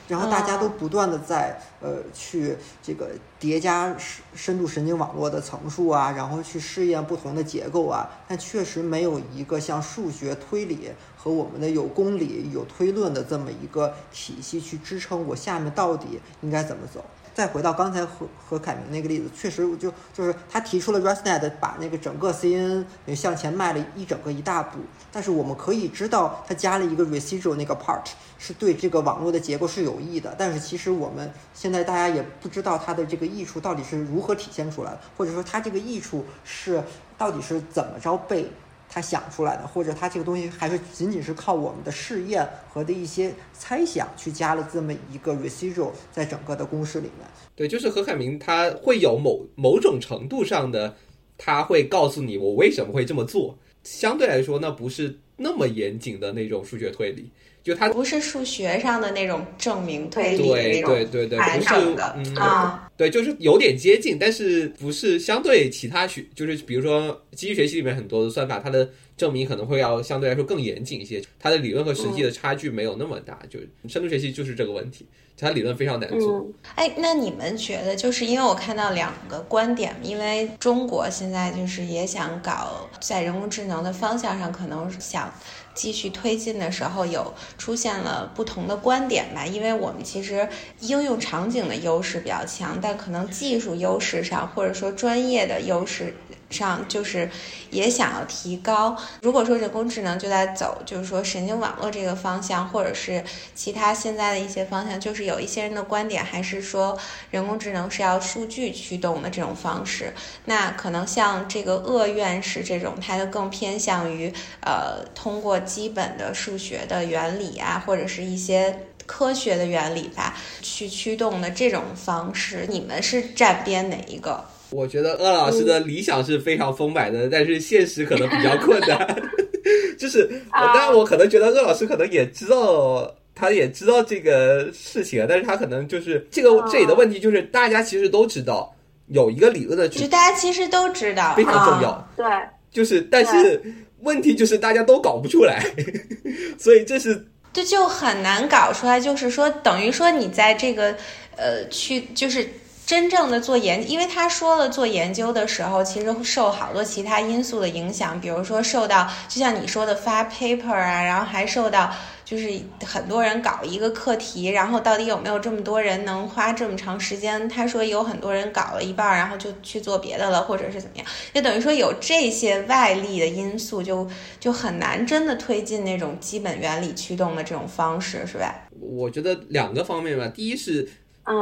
[0.09, 17.05] 然后大家都哦不断的在、呃去这个叠加深深度神经网络的层数啊，然后去试验不同的结构啊，但确实没有一个像数学推理和我们的有公理、有推论的这么一个体系去支撑我下面到底应该怎么走。
[17.35, 24.79] 再回到刚才何何凯明那个例子，确实就就是他提出了 ResNet 把那个整个 CNN 向前迈了一整个一大步，
[25.11, 28.05] 但是我们可以知道他加了一个 residual 那个 part
[28.39, 36.83] 是对这个网络的结构是有益的，但是其实我们现在大家也不知道它的这个益处到底是如何体现出来的，或者说它这个益处是
[37.19, 38.49] 到底是怎么着被
[38.95, 47.27] 他想出来的，或者他这个东西还是仅仅是靠我们的试验和的一些猜想去加了这么一个 residual 在整个的公式里面。
[47.57, 50.95] 对，就是何凯明他会有某某种程度上的，
[51.37, 53.59] 他会告诉你我为什么会这么做。
[53.83, 57.33] 相对来说，那不是那么严谨的那种数学推理，
[57.65, 62.89] 就它不是数学上的那种证明推理的对那种对对对，完不是的嗯啊。
[62.97, 73.37] 对，就是有点接近，但是不是相对其他学，就是比如说机器学习里面很多的算法，它的证明可能会要相对来说更严谨一些，它的理论和实际的差距没有那么大。
[73.49, 76.39] 就深度学习就是这个问题，它理论非常难做。
[76.39, 85.33] 嗯哎，那你们觉得，就是因为我看到两个观点，因为中国现在就是也想搞在人工智能的方向上，可能想
[85.75, 89.45] 继续推进的时候，有出现了不同的观点吧。
[89.45, 90.49] 因为我们其实
[90.81, 96.15] 应用场景的优势比较强，但可能技术优势上或者说专业的优势
[96.55, 97.29] 上就是
[97.71, 98.97] 也想要提高。
[99.21, 106.97] 如果说人工智能就在走，就是说神经网络这个方向，或者是其他现在的一些方向，就是有一些人的观点还是说
[107.33, 110.15] 人工智能是要数据驱动的这种方式。
[110.45, 118.79] 那可能像这个鄂院士这种，它就更偏向于呃通过基本的数学的原理啊，或者是一些。
[119.07, 124.43] 科学的原理吧，去驱动的这种方式，你们是站边哪一个？
[124.75, 129.23] 我觉得鄂老师的理想是非常丰满的，但是现实可能比较困难。
[129.97, 138.75] 就是当然，我可能觉得鄂老师可能也知道，他也知道这个事情，但是他可能就是这个这里的问题就是，大家其实都知道
[139.07, 142.09] 有一个理论的，就大家其实都知道非常重要。
[142.17, 142.27] 对，
[142.73, 143.63] 就是但是
[144.01, 145.65] 问题就是大家都搞不出来，
[146.59, 147.25] 所以这是。
[147.53, 150.93] 这就很难搞出来，就是说，等于说你在这个，
[151.37, 152.45] 呃，去就是
[152.87, 161.93] 真正的做研，因为他说了做研究的时候，其实受好多其他因素的影响，比如说受到，就像你说的发 paper 啊，然后还受到。
[162.25, 162.51] 就是
[162.83, 167.47] 很多人搞一个课题，然后到底有没有这么多人能花这么长时间？
[167.51, 171.07] 他说有很多人搞了一半，然后就去做别的了，或者是怎么样？
[171.35, 174.09] 就等于说有这些外力的因素，就
[174.41, 178.55] 就很难真的推进那种基本原理驱动的这种方式，是吧？
[178.81, 180.89] 我觉得两个方面吧，第一是，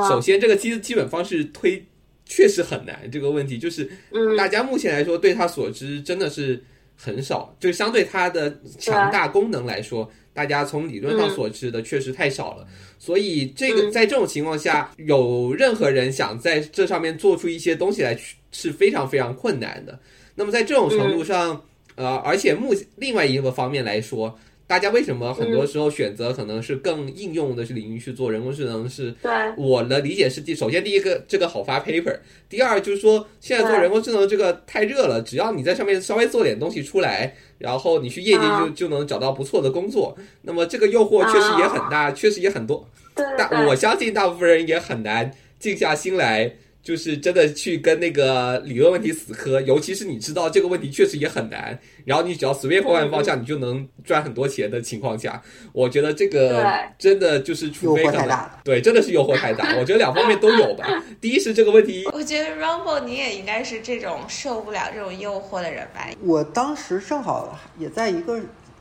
[0.09, 1.85] 首先这个基基本方式推
[2.25, 3.91] 确实很难，这个问题就是，
[4.37, 6.63] 大家目前来说对它所知真的是
[6.97, 10.11] 很少，就相对它的强大功能来说。
[10.35, 12.67] 大家从理论上所知的确实太少了，
[12.99, 18.19] 所以这个在这种情况下，有任何人想在这上面做出一些东西来
[18.51, 20.01] 是非常非常困难的。
[20.35, 21.63] 那么在这种程度上，
[21.97, 24.39] 呃，而且目另外一个方面来说。
[24.67, 28.89] 大家为什么很多时候选择可能是更应用的领域去做人工智能？
[28.89, 29.15] 是
[29.57, 32.17] 我的理解是第首先第一个这个好发 paper，
[32.49, 40.17] 第二就是说现在做人工智能这个太热了，只要你在上面稍微做点东西出来，然后你去业界就就能找到不错的工作。
[40.43, 42.89] 那么这个诱惑确实也很大，确实也很多。
[43.15, 46.57] 但我相信大部分人也很难静下心来。
[46.83, 55.41] 就是真的去跟那个理论问题死磕，尤其是你知道这个问题确实也很难，然后你只要随便换换方向，你就能赚很多钱的情况下，
[55.73, 59.77] 我觉得这个真的就是除非太大，对，真的是诱惑太大。
[59.79, 60.85] 我觉得两方面都有吧。
[61.21, 66.09] 第一是这个问题，我觉得 Rumble 你也应该是这种受不了这种诱惑的人吧。
[66.21, 68.41] 我当时正好也在一个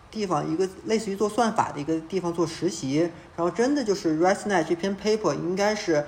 [0.10, 3.00] 地方，一个类似于做算法的一个地方做实习，
[3.38, 6.04] 然后真的就是 ResNet 这篇 paper 应该是。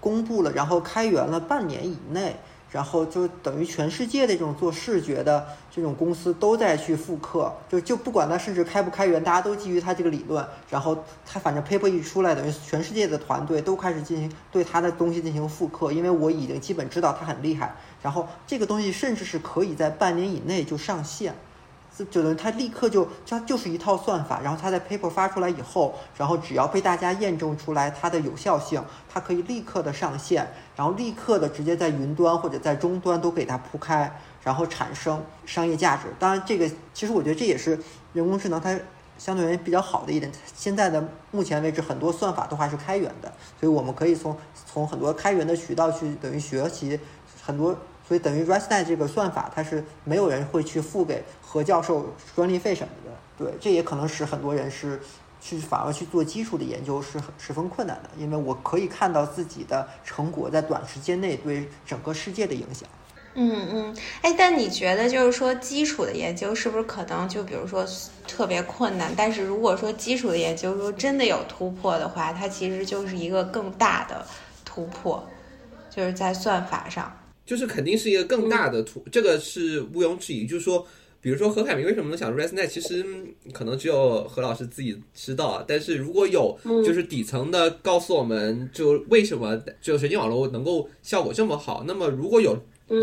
[0.00, 2.36] 公布了，然后开源了半年以内，
[2.70, 21.34] 然后就等于全世界的这种做视觉的这种公司都在去复刻，就就不管它甚至开不开源，大家都基于它这个理论，然后它反正 paper 一出来，等于全世界的团队都开始进行对它的东西进行复刻，因为我已经基本知道它很厉害，然后这个东西甚至是可以在半年以内就上线。
[22.06, 34.10] 就能，它立刻就它就是一套算法，然后它在 paper 发出来以后，然后只要被大家验证出来它的有效性，它可以立刻的上线，然后立刻的直接在云端或者在终端都给它铺开，
[34.42, 36.04] 然后产生商业价值。
[36.18, 37.78] 当然，这个其实我觉得这也是
[38.12, 38.78] 人工智能它
[39.18, 40.30] 相对而言比较好的一点。
[40.54, 46.98] 现在的目前为止，很多算法都还是开源的，所以我们可以从从很多开源的渠道去等于学习
[47.42, 47.76] 很多。
[48.08, 53.10] 所以等于 ResNet 这个算法，它是没有人会去付给何教授专利费什么的。
[53.36, 54.98] 对，这也可能使很多人是
[55.40, 62.88] 去反而去做基础的研究是很十分困难的，因为我可以看到自己的成果在短时间内对整个世界的影响。
[63.34, 67.86] 嗯嗯，哎，但你觉得就是说基础的研究是不是可能就比如说
[68.26, 69.12] 特别困难？
[69.14, 74.26] 但是如果说基础的研究如果真的有突破的话，它其实就是一个更大的
[74.64, 75.24] 突破，
[75.88, 77.12] 就是在算法上。
[77.48, 80.46] 就是肯定是一个更大的图，这个是毋庸置疑。
[80.46, 80.86] 就是说，
[81.18, 83.02] 比如说何凯明为什么能想 ResNet，其实
[83.54, 85.64] 可能只有何老师自己知道。
[85.66, 91.84] 但是如果有，就是底层的告诉我们，就为什么就神经网络能够效果这么好。
[91.88, 92.54] 那么如果有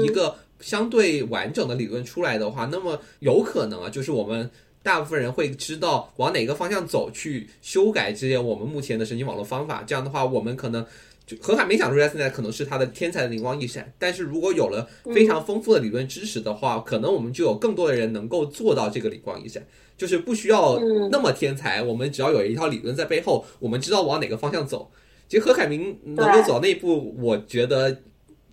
[0.04, 4.52] 一个相对完整的理论出来的话，那么有可能啊，就是我们
[4.84, 9.84] 大部分人会知道往哪个方向走，去修改这些我们目前的神经网络方法。
[9.88, 10.86] 这样的话，我们可能。
[11.26, 13.92] 就何海没想出来，现在可能是他的天才的灵光一闪。
[13.98, 19.66] 但是如果有了非常丰富的理论知识的话，可能我们就有更多的人能够做到这个灵光一闪，
[19.98, 21.82] 就是不需要那么天才。
[21.82, 24.92] 我们只要有一套理论在背后，我们知道往哪个方向走。
[25.28, 28.02] 其实何凯明能够走到那一步，我觉得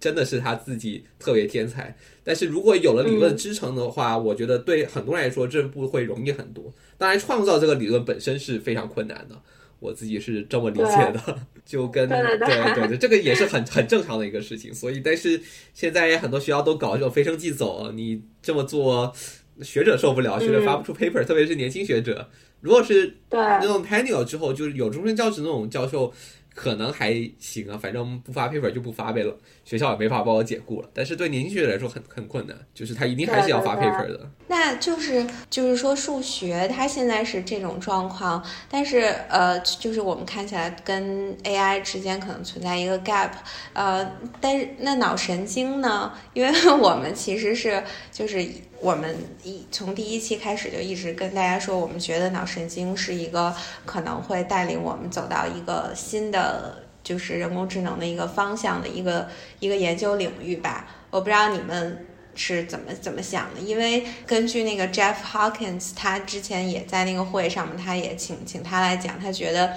[0.01, 1.95] 真的是他自己特别天才。
[2.25, 6.73] 但是如果有了理论支撑的话，我觉得对很多人来说这步会容易很多。
[6.97, 9.39] 当然，创造这个理论本身是非常困难的。
[9.83, 14.73] 我自己是这么理解的， 就跟对对对 这个也是很很正常的一个事情。
[14.73, 15.41] 所以，但是
[15.75, 19.13] 现在很多学校都搞这种飞升即走，你这么做，
[19.61, 22.29] 学者受不了，学者发不出 paper，、特别是年轻学者。
[22.61, 26.13] 如果是对那种 tenure 之后，就是有终身教职那种教授，
[26.55, 30.89] 可能还行啊，反正不发 paper 就不发呗了，学校也没法帮我解雇了。
[30.93, 34.31] 但是对年轻学者来说很很困难，就是他一定还是要发 paper 的。
[34.49, 43.31] 那就是就是说数学它现在是这种状况，但是呃，就是我们看起来跟 AI 之间可能存在一个 gap，
[43.73, 46.13] 呃，但是那脑神经呢？
[46.35, 48.47] 因为我们其实是就是
[48.83, 53.55] 我们一从第一期开始就一直跟大家说，我们觉得脑神经是一个
[53.87, 59.29] 可能会带领我们走到一个新的就是人工智能的一个方向的一个
[59.61, 60.89] 一个研究领域吧。
[61.11, 62.05] 我不知道你们
[62.35, 63.61] 是怎么怎么想的？
[63.61, 69.77] 因为根据那个 Jeff Hawkins，他之前也在那个会上面，他也请请他来讲，他觉得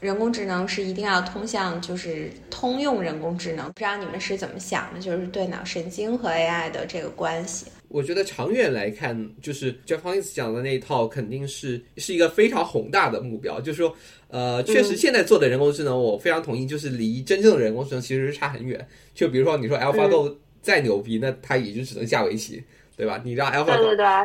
[0.00, 3.66] 人工智能是一定要通向就是通用人工智能。
[3.72, 5.00] 不知道你们是怎么想的？
[5.00, 7.66] 就是对脑神经和 AI 的这个关系。
[7.88, 13.60] 我觉得长远来看，就是 Jeff Hawkins 讲的那一套，肯定是是一个非常宏大的目标。
[13.60, 13.96] 就是说，
[14.28, 18.84] 呃，确实现在做的人工智能，我非常同意，就是离真正的人工智能其实是差很远。
[19.14, 22.64] 就比如说，你说 AlphaGo 再牛逼，那它也就只能下围棋，
[22.96, 23.20] 对吧？
[23.24, 23.50] 你让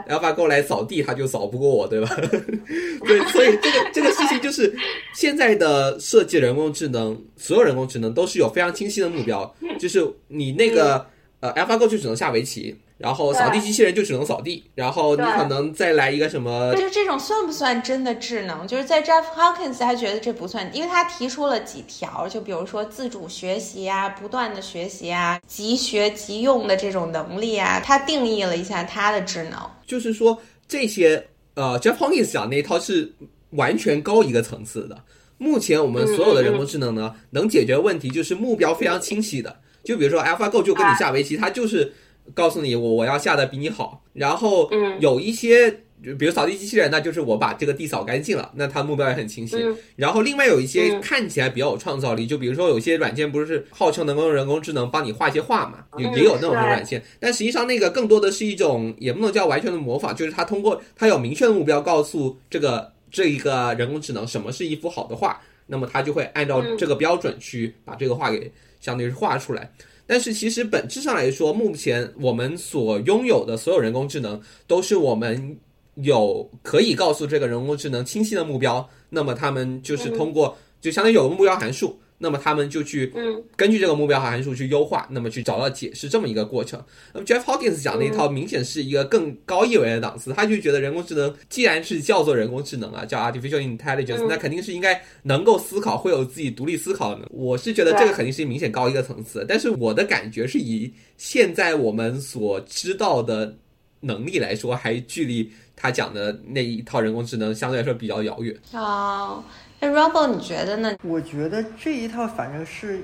[0.07, 2.09] 对，AlphaGo 来扫地，他就扫不过我，对吧？
[3.05, 4.73] 对，所以这个这个事情就是
[5.13, 11.05] 现在的设计人工智能，所有人工智能都是有非常清晰的目标，就是你那个
[11.39, 18.67] 呃 AlphaGo 就只能下围棋，然后扫地机器人就只能扫地，然后你可能再来一个什么就是这种算不算真的智能？
[18.67, 29.57] 就是在 Jeff Hawkins 他觉得这不算，因为他提出了几条，就比如说自主学习啊、不断的学习啊、即学即用的这种能力啊，他定义了一下他的智能。
[29.87, 30.37] 就是说
[30.67, 33.09] 这些呃，Jeff Hawkins 讲那一套是
[33.51, 35.01] 完全高一个层次的。
[35.37, 39.55] 目前我们所有的人工智能呢，能解决问题就是目标非常清晰的。
[39.85, 41.91] 就比如说 AlphaGo 就跟你下围棋，它就是
[42.33, 44.03] 告诉你我我要下的比你好。
[44.13, 45.69] 然后嗯有一些，
[46.17, 49.57] 比如扫地机器人，那就是我把这个地扫干净了，那它目标也很清晰。
[49.57, 69.71] 嗯然后另外有一些嗯看起来比较有创造力，就比如说有些软件不是号称能够用人工智能帮你画一些画嘛，也有那种是软件，但实际上那个更多的是一种也不能叫完全的模仿，就是它通过它有明确的目标，告诉这个这一个人工智能什么是一幅好的画，那么它就会按照这个标准去把这个画给相当于是画出来。
[70.09, 75.55] 但是其实本质上来说，目前我们所拥有的所有人工智能，都是我们
[75.97, 86.83] 有可以告诉这个人工智能清晰的目标，那么他们就是通过、就相当于有个目标函数，那么他们就去嗯根据这个目标函数去优化，那么去找到解释这么一个过程。
[87.13, 97.25] 那么 Jeff Hawkins 讲的一套明显是一个更高一维的档次，他就觉得人工智能既然是叫做人工智能啊，叫 artificial intelligence，、嗯那肯定是应该能够思考，会有自己独立思考的。
[97.31, 103.55] 我是觉得这个肯定是明显高一个层次，但是我的感觉是以现在我们所知道的
[104.01, 108.55] 能力来说，还距离他讲的那一套人工智能相对来说比较遥远。
[108.73, 109.43] 哦，
[109.81, 110.93] 那 Robo 你觉得呢？
[111.03, 113.01] 我觉得这一套反正是，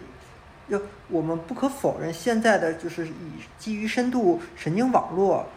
[0.67, 3.11] 要我们不可否认，现在的就是以
[3.57, 5.47] 基于深度神经网络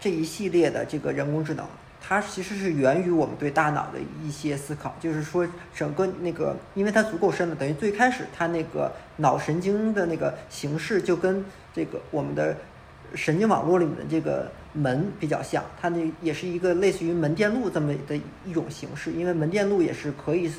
[0.00, 1.64] 这一系列的这个人工智能，
[2.00, 12.56] 它其实是源于我们对大脑的一些思考，就是说整个那个，因为它足够深了，等于最开始它那个脑神经的那个形式就跟这个我们的
[13.14, 20.50] 神经网络里面的这个门比较像，它那也是一个类似于门电路这么的一种形式，因为门电路也是可以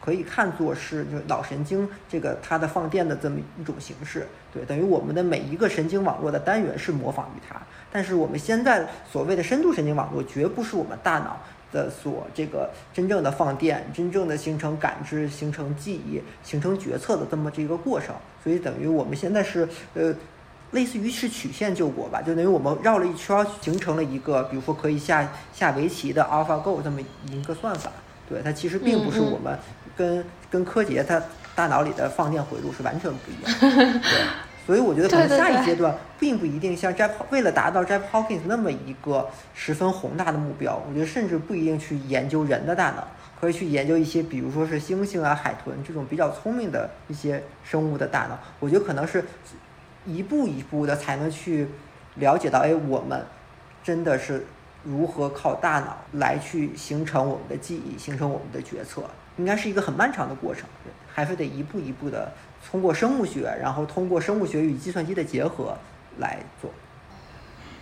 [0.00, 11.38] 可以看作是就是脑神经这个它的放电的这么一种形式，对，等于我们的每一个神经网络的单元是模仿于它，但是我们现在所谓的深度神经网络绝不是我们大脑。
[11.72, 18.14] 的所这个真正的放电，真正的形成感知、形成记忆、形成决策的这么这个过程，
[18.44, 20.14] 所以等于我们现在是呃
[20.74, 27.00] 类似于是曲线救国吧，就等于我们绕了一圈儿，形成了一个，比如说可以下下围棋的 AlphaGo 这么
[27.30, 27.90] 一个算法。
[28.28, 29.58] 对，它其实并不是我们
[29.96, 31.22] 跟跟柯洁他
[31.54, 34.00] 大脑里的放电回路是完全不一样的。
[34.00, 34.26] 对，
[34.66, 43.06] 所以我觉得可能下一阶段并不一定像 Jeff 为了达到 Jeff Hawkins 那么一个十分宏大的目标，我觉得甚至不一定去研究人的大脑。
[43.40, 48.38] 可以去研究一些，比如说是猩猩啊、海豚这种比较聪明的一些生物的大脑。
[48.58, 49.22] 我觉得可能是
[50.06, 51.68] 一步一步的才能去
[52.16, 53.24] 了解到，哎，我们
[53.82, 54.46] 真的是
[54.82, 59.02] 如何靠大脑来去形成我们的记忆，形成我们的决策，
[59.36, 60.68] 应该是一个很漫长的过程，
[61.12, 62.32] 还是得一步一步的
[62.70, 65.76] 通过生物学，然后通过生物学与计算机的结合
[66.18, 66.70] 来做。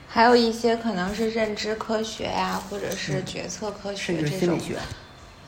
[0.08, 4.78] 还有一些可能是认知科学呀、或者是决策科学甚至这种是心理学。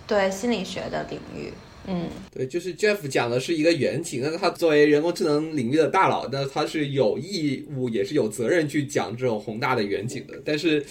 [0.07, 1.53] 对心理学的领域。
[1.87, 10.41] 嗯，对，就是 Jeff 讲的是一个远景，那他作为人工智能领域的大佬，那他是有义务也是有责任去讲这种宏大的远景的。
[10.43, 10.83] 但是，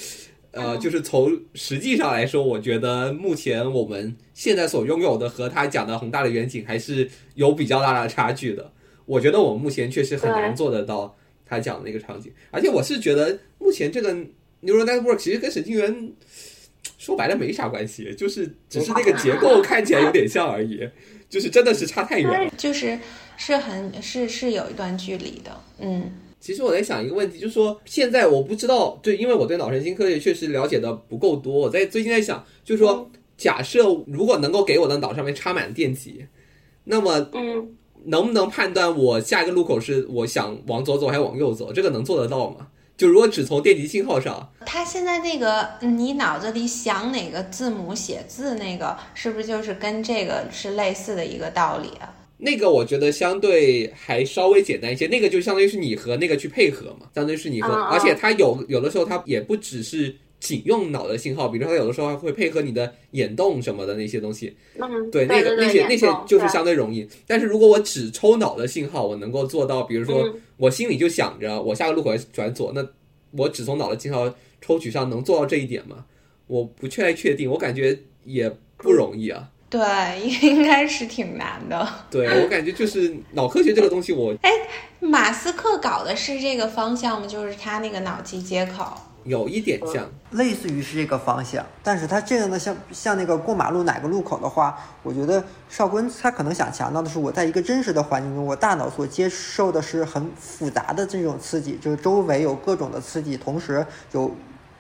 [0.52, 8.72] 呃，就是从实际上来说，我觉得目前我们现在所拥有的和他讲的宏大的远景还是有比较大的差距的。
[9.08, 14.14] 我觉得我们目前确实很难做得到他讲的那个场景，而且我是觉得目前这个
[14.62, 16.14] neural network 其实跟神经元。
[17.04, 20.88] 说白了没啥关系，就是只是那个结构看起来有点像而已，
[21.28, 22.98] 就是真的是差太远了，就是
[23.36, 26.10] 是很是是有一段距离的，嗯。
[26.40, 31.54] 其实我在想一个问题，就是说现在我不知道，对，因为我对脑神经科学确实了解的不够多。
[31.54, 36.26] 我在最近在想，就是说，假设如果能够给我的脑上面插满电极，
[36.84, 37.76] 那么，嗯，
[38.06, 41.72] 能不能判断我下一个路口是我想往左走还是往右走？
[41.72, 42.68] 这个能做得到吗？
[42.98, 52.14] 就如果只从电极信号上，它现在那个你脑子里想哪个字母写字那个，是不是就是跟这个是类似的一个道理啊？
[52.38, 60.16] 那个我觉得相对还稍微简单一些，那个就相当于是你和那个去配合嘛，相当于是你和，而且它有有的时候它也不只是。
[60.44, 64.54] 仅用脑的信号，比如说它有的时候还会配合你的眼动什么的那些东西，
[65.10, 67.08] 对那个那些那些就是相对容易。
[67.26, 72.88] 但是如果我只抽脑的信号，我能够做到，比如说我心里就想着我下个路口转左，那
[73.32, 76.06] 我只从脑的信号抽取上能做到这一点吗？
[76.48, 79.50] 我不太确定，我感觉也不容易啊。
[79.70, 79.82] 对，
[80.42, 81.88] 应该是挺难的。
[82.12, 84.52] 对我感觉就是脑科学这个东西，我哎，
[85.00, 87.26] 马斯克搞的是这个方向吗？
[87.26, 88.96] 就是他那个脑机接口。
[89.24, 104.32] 有一点像，类似于是这个方向，但是它这个呢，像像那个过马路哪个路口的话，我觉得邵坤他可能想强调的是，我在一个真实的环境中，我大脑所接受的是很复杂的这种刺激，就是周围有各种的刺激，同时有。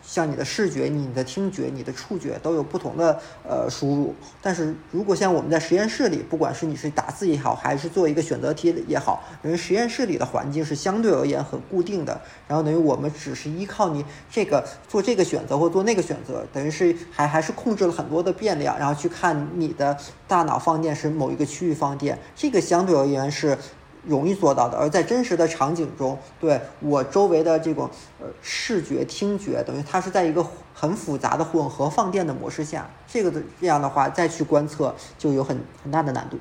[0.05, 19.97] 像你的视觉、你的听觉、你的触觉都有不同的呃输入，但是如果像我们在实验室里，不管是你是打字也好，还是做一个选择题也好，因为实验室里的环境是相对而言很固定的，然后等于我们只是依靠你这个做这个选择或做那个选择，等于是还还是控制了很多的变量，然后去看你的
[20.27, 23.57] 大脑放电是某一个区域放电，这个相对而言是。
[24.05, 27.89] 容易做到的，而在真实的场景中，对我周围的这种
[28.19, 36.37] 呃视觉、听觉，等于它是在一个很复杂的混合放电的模式下，这个的这样的话再去观测就有很很大的难度。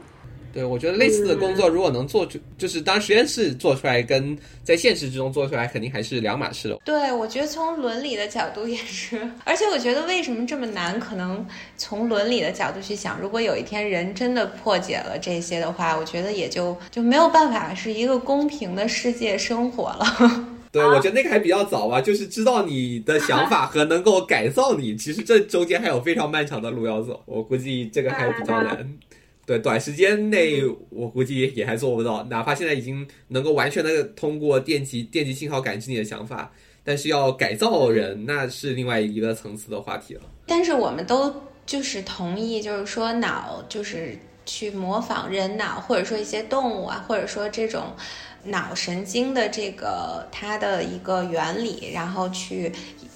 [0.52, 6.78] 对，我觉得类似的工作如果能做出，就是当实验室做出来，跟在现实之中做出来，肯定还是两码事了。
[6.84, 11.46] 对，我觉得从伦理的角度也是，而且我觉得为什么这么难，可能
[11.76, 20.48] 从伦理的角度去想，如果有一天人真的破解了这些的话，我觉得也就就没有办法是一个公平的世界生活了。
[20.72, 27.22] 对，我觉得那个还比较早吧，就是知道你的想法和能够改造你，其实这中间还有非常漫长的路要走。
[27.26, 28.98] 我估计这个还比较难。
[29.44, 36.52] 对，短时间内我估计也还做不到，哪怕现在已经能够完全的通过电极电极信号感知你的想法，
[36.84, 40.22] 但是要改造人，那是另外一个层次的话题了。
[40.46, 41.34] 但是我们都
[41.66, 47.82] 就是同意，就是说脑就是去模仿人脑，或者说一些动物啊，或者说这种。
[48.44, 52.72] 脑神经的这个它的一个原理，然后去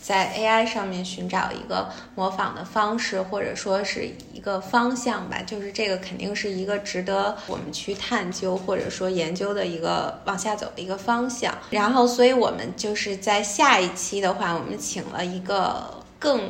[0.07, 5.43] 在 AI 上面寻找一个模仿的方式，或者说是一个方向吧。
[5.45, 11.53] 就是这个肯定是一个值得我们去探究或者说研究的一个往下走的一个方向。
[11.71, 16.41] 然后，所以我们就是在下一期的话，我们请了一个更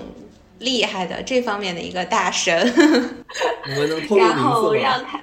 [0.59, 2.55] 厉害的这方面的一个大神，
[3.65, 5.19] 然后让他。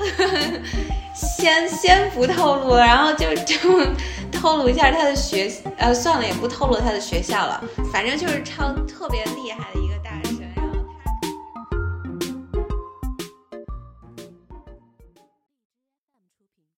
[1.14, 3.54] 先先不透露，然后就就
[4.30, 7.62] 透露一下他的学，呃，算了，也不透露他的学校了，
[7.92, 9.89] 反正就是唱特别厉害的一。